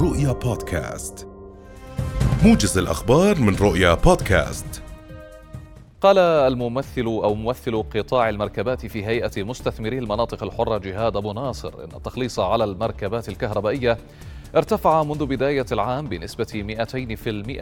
[0.00, 1.28] رؤيا بودكاست.
[2.44, 4.82] موجز الأخبار من رؤيا بودكاست.
[6.00, 11.96] قال الممثل أو ممثل قطاع المركبات في هيئة مستثمري المناطق الحرة جهاد أبو ناصر إن
[11.96, 13.98] التخليص على المركبات الكهربائية
[14.56, 16.76] ارتفع منذ بداية العام بنسبة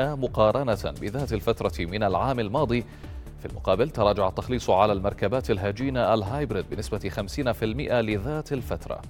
[0.00, 2.84] 200% مقارنة بذات الفترة من العام الماضي.
[3.40, 9.00] في المقابل تراجع التخليص على المركبات الهجينة الهايبريد بنسبة 50% لذات الفترة.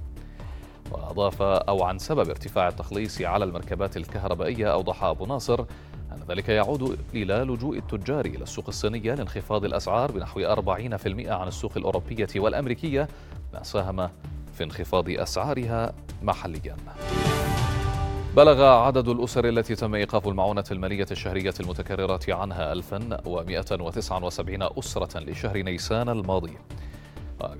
[0.94, 5.60] وأضاف أو عن سبب ارتفاع التخليص على المركبات الكهربائية أوضح أبو ناصر
[6.12, 11.72] أن ذلك يعود إلى لجوء التجار إلى السوق الصينية لانخفاض الأسعار بنحو 40% عن السوق
[11.76, 13.08] الأوروبية والأمريكية
[13.54, 14.08] ما ساهم
[14.54, 16.76] في انخفاض أسعارها محلياً.
[18.36, 26.08] بلغ عدد الأسر التي تم إيقاف المعونة المالية الشهرية المتكررة عنها 1179 أسرة لشهر نيسان
[26.08, 26.56] الماضي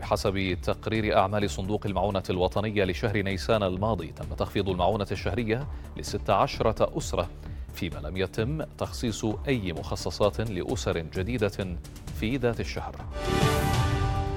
[0.01, 6.99] بحسب تقرير أعمال صندوق المعونة الوطنية لشهر نيسان الماضي تم تخفيض المعونة الشهرية لست عشرة
[6.99, 7.29] أسرة
[7.75, 11.77] فيما لم يتم تخصيص أي مخصصات لأسر جديدة
[12.21, 12.95] في ذات الشهر.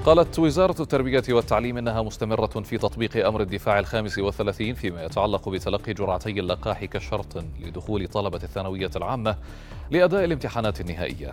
[0.06, 5.92] قالت وزارة التربية والتعليم إنها مستمرة في تطبيق أمر الدفاع الخامس والثلاثين فيما يتعلق بتلقي
[5.92, 9.36] جرعتي اللقاح كشرط لدخول طلبة الثانوية العامة
[9.90, 11.32] لأداء الامتحانات النهائية.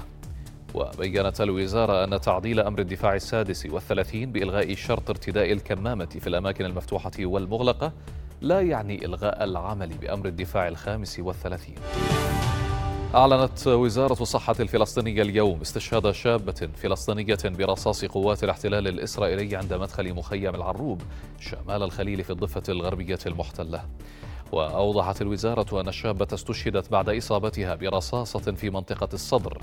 [0.76, 7.12] وبينت الوزارة أن تعديل أمر الدفاع السادس والثلاثين بإلغاء شرط ارتداء الكمامة في الأماكن المفتوحة
[7.20, 7.94] والمغلقة
[8.42, 11.76] لا يعني إلغاء العمل بأمر الدفاع الخامس والثلاثين.
[13.16, 20.56] أعلنت وزارة الصحة الفلسطينية اليوم استشهاد شابة فلسطينية برصاص قوات الاحتلال الإسرائيلي عند مدخل مخيم
[20.56, 21.02] العروب
[21.40, 23.86] شمال الخليل في الضفة الغربية المحتلة.
[24.52, 29.62] وأوضحت الوزارة أن الشابة استشهدت بعد إصابتها برصاصة في منطقة الصدر.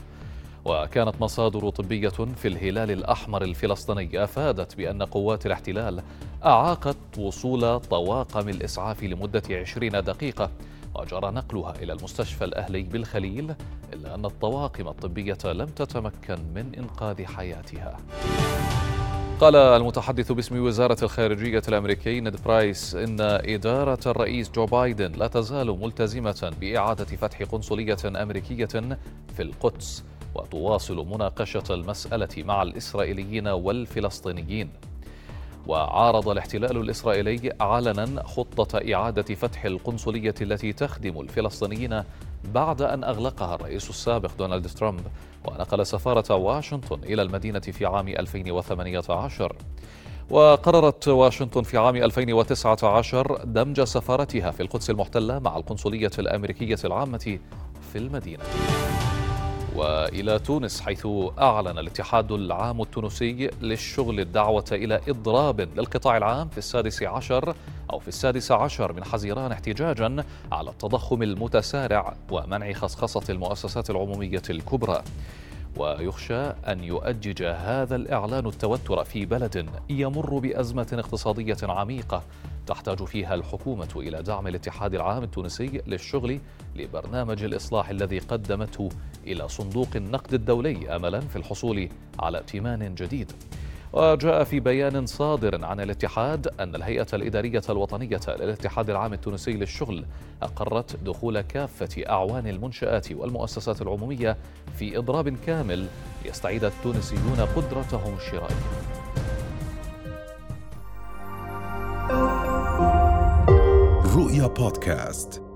[0.65, 6.03] وكانت مصادر طبية في الهلال الأحمر الفلسطيني أفادت بأن قوات الاحتلال
[6.45, 10.51] أعاقت وصول طواقم الإسعاف لمدة عشرين دقيقة
[10.95, 13.55] وجرى نقلها إلى المستشفى الأهلي بالخليل
[13.93, 17.97] إلا أن الطواقم الطبية لم تتمكن من إنقاذ حياتها.
[19.41, 25.81] قال المتحدث باسم وزارة الخارجية الأمريكي نيد برايس إن إدارة الرئيس جو بايدن لا تزال
[25.81, 28.99] ملتزمة بإعادة فتح قنصلية أمريكية
[29.37, 30.05] في القدس.
[30.35, 34.71] وتواصل مناقشة المسألة مع الإسرائيليين والفلسطينيين.
[35.67, 42.03] وعارض الاحتلال الإسرائيلي علنا خطة إعادة فتح القنصلية التي تخدم الفلسطينيين
[42.45, 45.01] بعد أن أغلقها الرئيس السابق دونالد ترامب
[45.45, 49.57] ونقل سفارة واشنطن إلى المدينة في عام 2018
[50.31, 57.39] وقررت واشنطن في عام 2019 دمج سفارتها في القدس المحتلة مع القنصلية الأمريكية العامة
[57.93, 58.45] في المدينة.
[59.77, 61.07] وإلى تونس حيث
[61.39, 67.55] أعلن الاتحاد العام التونسي للشغل الدعوة إلى إضراب للقطاع العام في السادس عشر
[67.91, 75.03] أو في السادس عشر من حزيران احتجاجا على التضخم المتسارع ومنع خصخصة المؤسسات العمومية الكبرى.
[75.77, 82.23] ويخشى أن يؤجج هذا الإعلان التوتر في بلد يمر بأزمة اقتصادية عميقة
[82.67, 86.41] تحتاج فيها الحكومة إلى دعم الاتحاد العام التونسي للشغل
[86.77, 88.89] لبرنامج الإصلاح الذي قدمته
[89.27, 91.89] إلى صندوق النقد الدولي املا في الحصول
[92.19, 93.33] على ائتمان جديد.
[93.93, 100.05] وجاء في بيان صادر عن الاتحاد أن الهيئة الإدارية الوطنية للاتحاد العام التونسي للشغل
[100.43, 104.37] أقرت دخول كافة أعوان المنشآت والمؤسسات العمومية
[104.79, 105.87] في إضراب كامل
[106.25, 108.57] ليستعيد التونسيون قدرتهم الشرائية.
[114.17, 115.52] رؤيا بودكاست